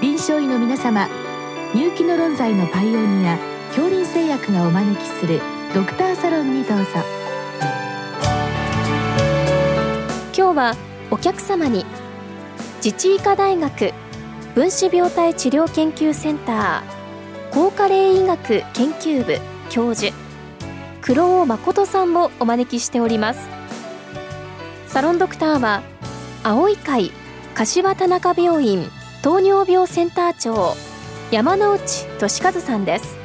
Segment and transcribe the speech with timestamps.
[0.00, 1.08] 臨床医の皆様
[1.74, 3.36] 入気の論剤のパイオニア
[3.68, 5.42] 恐林製薬がお招きする
[5.74, 6.84] ドクターサロンにどうぞ。
[10.34, 10.76] 今日は
[11.10, 11.84] お客様に
[12.82, 13.92] 自治医科大学
[14.54, 20.14] 分子病態治療研究センター高加齢医学研究部教授
[21.02, 23.50] 黒尾誠さんをお招きしております。
[24.86, 25.82] サロンドクターは
[26.42, 27.12] 青い会
[27.54, 28.90] 柏田中病院
[29.22, 30.74] 糖尿病センター長
[31.30, 33.18] 山内俊和さんです。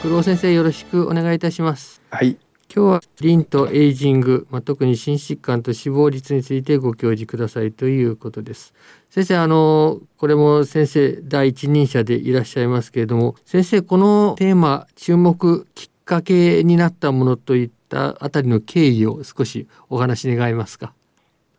[0.00, 2.00] 黒尾先生よろしくお願いいたします。
[2.10, 8.74] はい今日はリンとエイジング、まあ、特に心疾患と死亡率についてご教示くださいということです。
[9.08, 20.92] 先生あのこれも先生第一人者でいらっしゃいますけれども先生このテーマ注目きっかけになったものといったあたりの経緯を少しお話願いますか？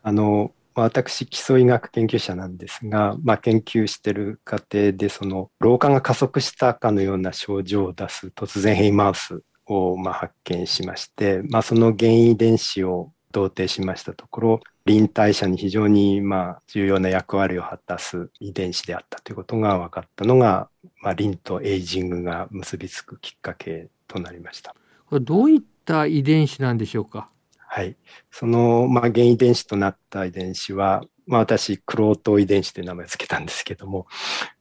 [0.02, 20.70] あの私基礎医学研究者なんですが、まあ、研究してる過程でその老化が加速したかのような症状を出す突然変異マウスをま発見しまして、まあ、その原因遺伝子を同定しましたところ臨代謝に非常にまあ重要な役割を果たす遺伝子であったということが分かったのが、
[21.02, 24.74] まあ、リンとエイジングが結びつくきっかけとなりました。
[25.06, 27.28] これどういった遺伝子なんでしょうか？
[27.58, 27.96] はい。
[28.30, 34.06] その、まあ、原遺伝子となった遺伝子は、まあ、私、クロート遺伝子という名前を付けたんですけども、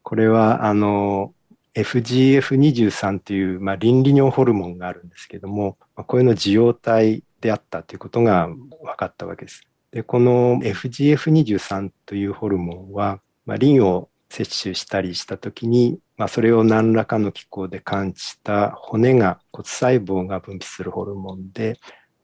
[0.04, 1.34] これは、あの、
[1.78, 8.58] FGF23 という、まあ、臨利尿ホルモンがあるんですけども、まあ、こういうの受容体であったということが分
[8.98, 9.62] かったわけです。
[9.92, 21.80] で、この FGF23 というホルモンは、まあ、リンを摂取したりしたときに、まあ、それを何らかの機構で感知した骨が骨細胞が分泌するホルモンで、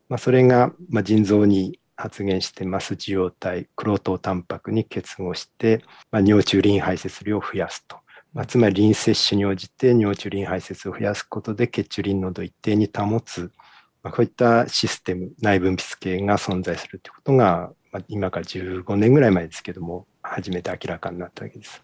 [0.09, 8.02] まあ、それが、まあ、腎臓に発現してます受容体、クロートタンパクに結合して、まあ、尿中リン排泄量を増やすと。
[8.33, 13.51] まあ、つまりリン摂取に応じて尿中リン排泄を増やすことで血中リン濃度を一定に保つ、
[14.01, 21.81] まあ、こういったシステム、内分泌系が存在するということが、まあ、今から15年ぐらい前ですけども、初めて明らかになったわけです。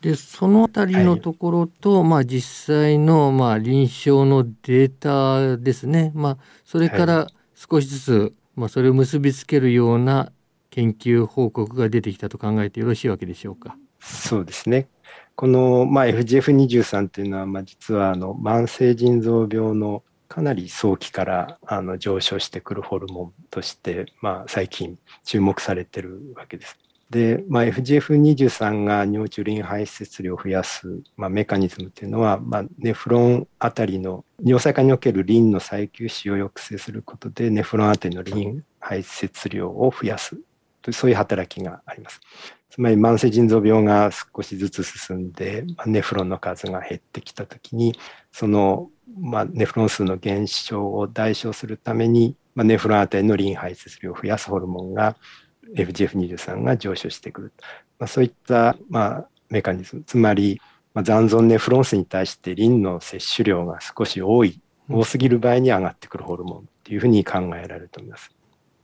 [0.00, 10.30] でそのあたりのところと、はい、まあ、実際の、まあ、臨床のデータですね、まあ、それから少しずつ、はい、まあ、それを結びつけるような
[10.70, 13.76] 研究報告が出てきたと考えてよろしいわけでしょうか？
[13.98, 14.86] そうですね
[15.38, 26.76] この、まあ、FGF23 というのは、まあ、実はあの慢性腎臓病のかなり早期からあの上昇してくるホルモンとして、まあ、最近注目されてるわけです。
[27.10, 40.36] で、まあ、FGF23 が尿中リン排泄量を増やす、まあ、メカニズムっていうのは、まあ、ネフロンあたりの尿細管におけるリンの再吸収を抑制することでネフロンあたりのリン排泄量を増やす
[40.90, 42.20] そういう働きがあります。
[42.70, 47.98] つまり慢性腎臓病が少しずつ進んで、まあ、ネフロンの数が減ってきたときに、
[48.30, 55.16] その、まあ、ネフロン数の減少を代償するために、まあ、ネフロンあたりのリン排泄量を増やすホルモンが
[55.74, 57.52] FGF23 が上昇してくる。
[57.98, 60.60] まあ、そういった、まあ、メカニズム、つまり、
[60.94, 64.60] まあ、残存ネフロン数に対してリンの摂取量が少し多い、
[64.90, 68.37] 多すぎる場合に上がってくるホルモンっていうふうに考えられると思います。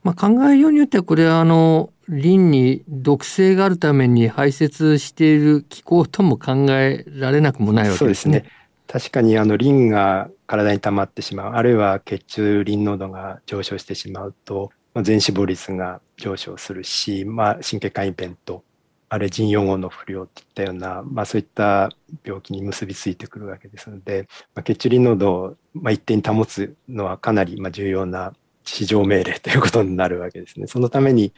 [0.05, 8.39] まあ、考えようによってはこれはあのリンに毒性があるために排泄している気候とも考えられなくもないわけですね。
[8.41, 8.51] すね
[8.85, 18.63] 確かにあのリンが体に溜まってしまうあるいは血中リン濃度が上昇してしまうと、まあ、全死亡率が上昇するし、まあ、神経管イベント
[19.09, 21.89] あるいは腎4号の不良といったような、まあ、そういった
[22.23, 28.33] 病気に結びついてくるわけですので、まあ、血中リン濃度を、まあ、一定に保つのはかなりまあ重要な
[28.65, 30.67] 市場命令ということになるわけですね。
[30.67, 31.33] そのために、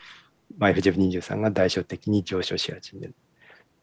[0.58, 3.16] まあ、FGF23 が代償的に上昇し始める。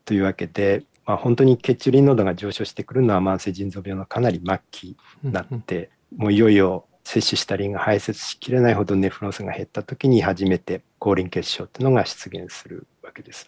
[0.04, 13.46] というわけで、まあ、本当に血中リン濃度が上昇してくるのは慢性腎臓病のかなり末期になって、もういよいよ摂取したリンが排泄しきれないほどネフロン数が減った時に初めて抗リン結晶っていうのが出現するわけです。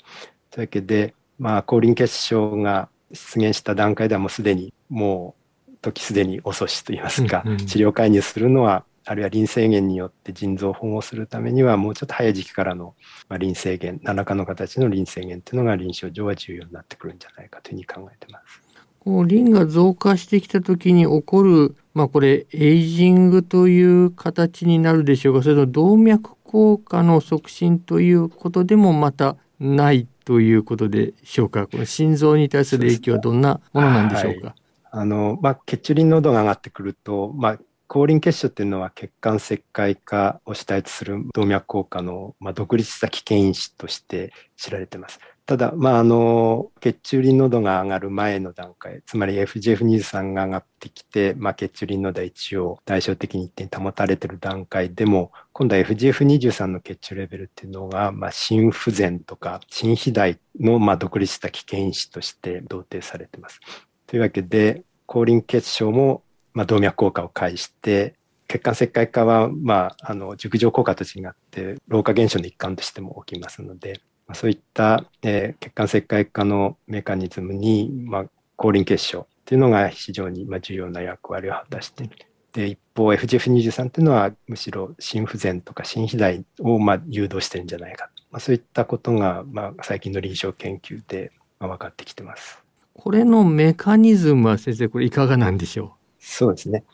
[0.50, 5.34] というわけで、まあ、抗リン結晶が出現した段階ではもうすでにも
[5.69, 12.94] う時すでに遅しといいますか、治療介入するのはあるいは臨制限によって腎臓を保護するためにはもうちょっと早い時期からの
[13.38, 18.62] 臨制限何らかの形の臨制限というのが臨床上は重要になってくるんじゃないかというふうに考えてます。
[18.99, 31.69] こうリンが増加してきた時に起こる、まあ、これエイジングという形になるでしょうかそれと動脈効果の促進ということでもまたないということでしょうか。
[31.69, 34.49] この心臓に対する影響はどんなものなんでしょうか？
[34.49, 34.56] はい、
[34.91, 45.20] あの、まあ、血中リン濃度が上がってくると、まあ、抗リン血症っていうのは血管石灰化を主体とする動脈硬化の、まあ、独立した危険因子として知られてます。
[45.46, 63.60] ただ、まあ、あの、血中リン濃度が上がる前の段階、つまり FGF23 が上がってきて、まあ、血中リン濃度は一応対照的に一定に保たれている段階でも、今度は FGF23 の血中レベルっていうのが、まあ、心不全とか心肥大の、まあ、独立した危険因子として同定されています。
[64.08, 66.24] というわけで、抗リン血症も、
[66.56, 68.14] まあ、動脈硬化を介して、
[68.49, 74.00] 血管石灰化は、まあ、あの、熟女効果と違って、老化現象の一環としても起きますので、
[74.32, 78.25] そういった、えー、血管石灰化のメカニズムに、まあ、
[78.56, 82.17] 抗リン血症っていうのが非常に、まあ、重要な役割を果たしている。
[82.55, 88.08] で、一方 FGF23 っていうのはむしろ心不全とか心肥大を、まあ、誘導してるんじゃないか。
[88.31, 92.62] まあ、そういったことが、まあ、最近の臨床研究で、まあ、分かってきてます。
[92.94, 95.95] これのメカニズムは先生、これいかがなんでしょう？
[96.26, 96.84] そうですね。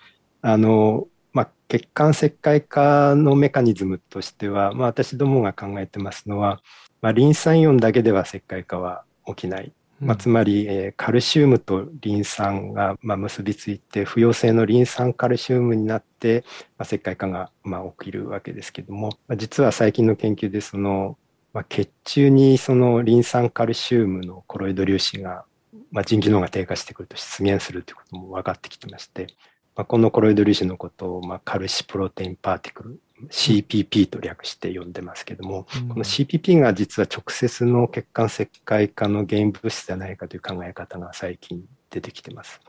[0.43, 6.61] あの、まあ、血管石灰化のメカニズムとしては、まあ、私どもが考えてますのは、
[7.01, 9.73] まあ、リン酸イオンだけでは石灰化は起きない。
[10.01, 16.45] まあ、つまり、えー、カルシウムとリン酸が、まあ、結びついて不溶性のリン酸カルシウムになって、
[16.77, 21.17] まあ、石灰化が、まあ、起きるわけですけども、まあ、実は最近の研究でその、
[21.55, 25.45] まあ、血中にそのリン酸カルシウムのコロイド粒子が、
[25.91, 29.29] まあ、腎機能が低下してくると出現するということも分かってきてまして、
[29.75, 42.61] まあ、このコロイド粒子のことを、まあ、カルシプロテインパーティクル CPP と略して呼んでますけども、うん、この CPP が実は直接の血管石灰化の原因物質じゃないかという考え方が最近出てきてます。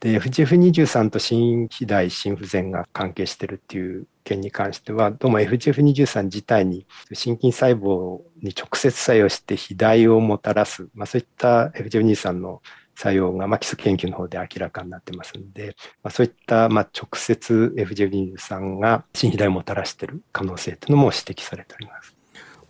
[0.00, 12.62] で、FGF23 と心肥大、心不全が関係してるっていう件に関しては、どうも FGF23 自体に心筋細胞に直接作用して肥大をもたらす、まあ、そういった FGF23 の
[12.96, 22.19] 作用が、まあ、基礎研究の方で明らかになってますので、まあ、そういった、まあ、直接 FGF23 が心肥大をもたらしている可能性というのも指摘されております。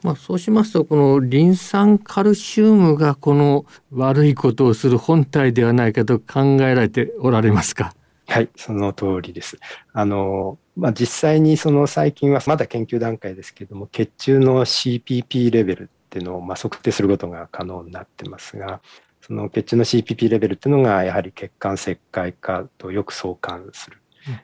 [0.03, 7.95] まあ、そうしますとこのリン酸カルシウムがこの悪いことをする本体ではないかと考えられておられますか？
[8.27, 9.59] はい、その通りです。
[9.93, 18.81] あの、まあ、実際にその最近はまだ研究段階ですけれども、血中の CPP レベルっていうのをまあ測定することが可能になってますが、
[19.21, 23.99] その血中の CPP レベルっていうのがやはり血管石灰化とよく相関する。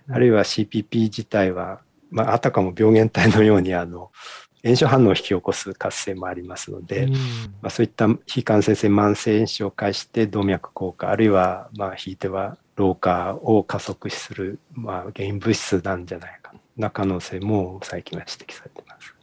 [0.08, 1.80] うん、あるいは CPP 自体は、
[2.10, 4.10] まあ、あたかも病原体のようにあの
[4.66, 7.18] 炎症反応を引き起こす活性もありますので、うん、ま
[7.64, 19.14] あ、そういった非感染性慢性炎症を介して動脈硬化あるいはまあひいては老化を加速する、まあ、原因物質なんじゃないかな可能性も最近は指摘されています。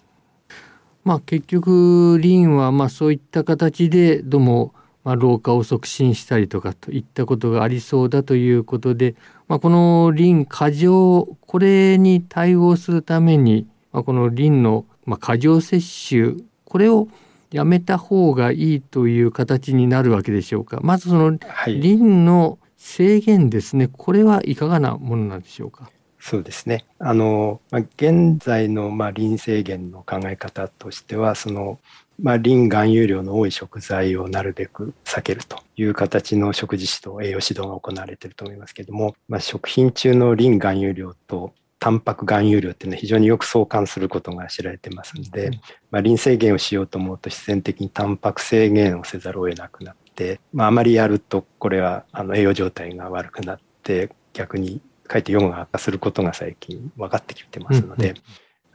[1.03, 4.73] まあ、結局リンはまあそういった形でどうも
[5.03, 9.15] まあ、老化を促進したりとかといったことがありそうだということで、
[9.47, 17.07] まあ、このリン過剰これに対応するために、まあ、このリンの、まあ、過剰摂取これを
[17.51, 20.79] やめた方がいいという形になるわけでしょうか。
[20.81, 25.89] まずそのリンの制限ですね、これはいかがなものなんでしょうか。
[26.19, 26.85] そうですね。
[26.99, 31.79] あの、まあ、現在の、まあ、リン制限の考え方としては、その、
[32.21, 45.51] まあ、リン含有量の多い食材をなるべく避けるという形の食事指導、栄養指導が行われていると思いますけれども、まあ、食品中のリン含有量とタンパク含有量っていうのは非常によく相関することが知られてますので、
[45.91, 58.13] まあ、リン制限をしようと思うと必然的にタンパク制限をせざるを得なくなって、まあ、あまりやるとこれはあの栄養状態が悪くなって逆にかえって予後が悪化することが最近分かってきてますので、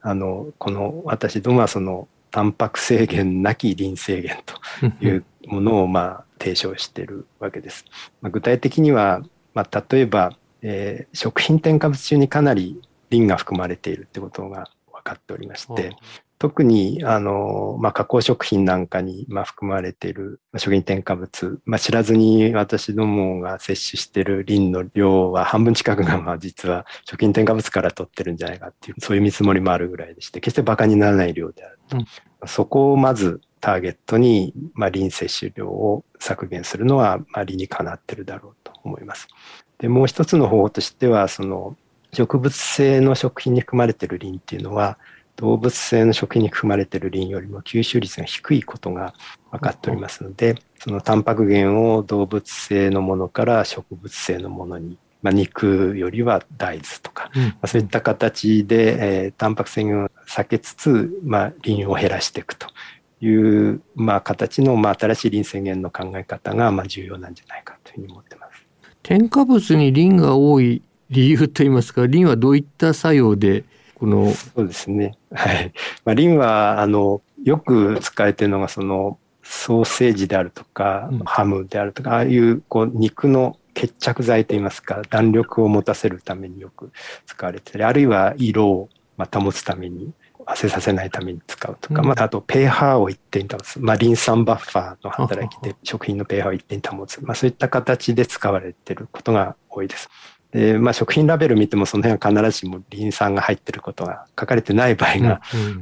[0.03, 7.87] あのこの私どもはそのタンパク制限なきリン制限というものをまあ提唱しているわけです。
[8.21, 9.23] まあ、具体的には、
[9.55, 12.79] まあ、例えば、えー、食品添加物中にかなり
[13.11, 15.97] リンが含まれているってことが分かっておりまして、
[16.39, 31.97] 特に、あの、まあ、加工食品なんかに、まあ、含まれている食品添加物、まあ、知らずに私どもが摂取しているリンの量は半分近くが、まあ、実は食品添加物から取ってるんじゃないかっていう、そういう見積もりもあるぐらいでして、決して馬鹿にならない量であると。
[31.97, 32.07] うん、
[32.47, 39.27] そこをまずターゲットに、まあ、リン摂取量を削減するのは、まあ、理にかなってるだろうと思います。
[39.79, 41.77] で、もう一つの方法としては、その、
[42.13, 44.99] 植物性の食品に含まれているリンっていうのは、
[45.37, 49.15] 動物性の食品に含まれているリンよりも吸収率が低いことが
[49.53, 62.69] 分かっておりますので、そのタンパク源を動物性のものから植物性のものにまあ、肉よりは大豆とか、まあ、そういった形で、えー、タンパク質を避けつつ、まあ、リンを減らしていくと
[63.21, 68.65] いう、まあ、形の、まあ、新しいリン宣言の考え方が、まあ、重要なんじゃないかというふうに思ってます。
[69.03, 73.65] 添加物にリンが多い理由といいますか、リンはどういった作用で
[73.99, 75.19] このそうですね。
[75.33, 75.73] はい。
[76.05, 86.93] まあ、リンは、あの、よく使われているのが、その、ソーセージであるとか、うん、ハムであるとか、ああいうこう肉の決着剤といいますか、弾力を持たせるためによく
[87.27, 90.13] 使われてたり、あるいは色をまた保つために、
[90.45, 93.81] 汗させないために使うとか、うん、またあと、ペーハーを一定に保つ。
[93.81, 97.25] まあ、リン酸バッファーの働きで食品のペーハーを一定に保つ。
[97.25, 100.11] まあ、そういった形で使われていることが多いです。
[100.53, 105.41] で、まあ、食品ラベル見てもその辺は必ずしもリン酸が入ってることが書かれてない場合が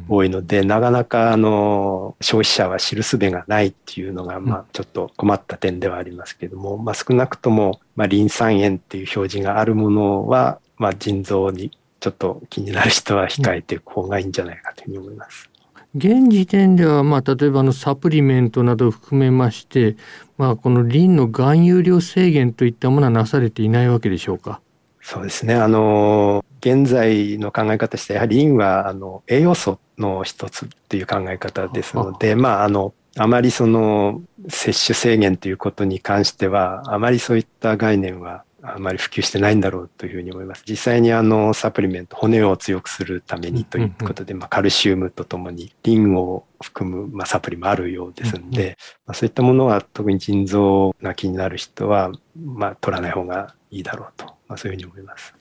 [0.09, 11.71] 多いので、うん、なかなかあの消費者は知るすべがないっていうのが、まあ、ちょっと困った点ではありますけども、まあ、少なくとも、まあ、リン酸塩っていう表示があるものは、まあ、腎臓に
[12.01, 15.49] ちょっと気になる人は控えていく方がいいんじゃないかというふうに思います。
[15.97, 19.97] 現時点では、まあ、例えばのサプリメントなどを含めまして、
[20.37, 24.61] まあ、このリンの含有量制限といったものはなされていないわけでしょうか？
[25.01, 25.55] そうですね。
[25.55, 40.65] あの、現在の考え方として、やはりリンは、あの、栄養素の一つっていう考え方ですので、まあ、あの、あまりその、摂取制限ということに関しては、あまりそういった概念はあまり普及してないんだろうというふうに思います。
[40.69, 55.35] 実際にあのサプリメント、骨を強くするためにということで、まあ、カルシウムとともにリンを含む、まあ、サプリもあるようですので、まあ、そういったものは特に腎臓が気になる人は、まあ、取らない方がいいだろうと、まあ、そういうふうに思います。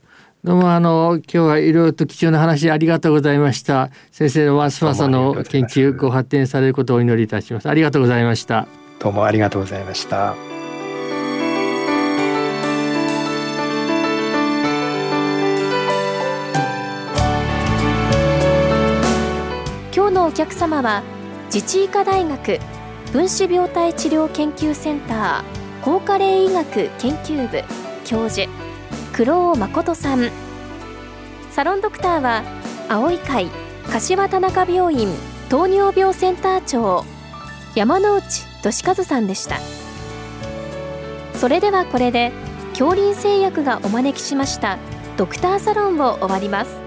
[0.44, 3.90] どうもあの今日はいろいろと貴重な話ありがとうございました。
[4.12, 7.68] 先生のますますの研究ご発展されることをお祈りいたします。
[7.68, 8.68] ありがとうございました。
[9.00, 10.55] どうもありがとうございました。
[20.26, 21.04] お客様は
[21.54, 22.60] 自治医科大学
[23.14, 27.64] 分子病態治療研究センター高加齢医学研究部
[28.06, 28.50] 教授
[29.14, 30.32] 黒尾誠さん。
[31.52, 32.44] サロンドクターは
[32.90, 33.50] 青い会
[33.92, 35.10] 柏田中病院
[35.48, 37.06] 糖尿病センター長
[37.76, 38.24] 山内
[38.64, 39.60] 俊和さんでした。
[41.36, 42.32] それではこれで
[42.70, 44.80] 恐林製薬がお招きしました
[45.18, 46.85] ドクターサロンを終わります。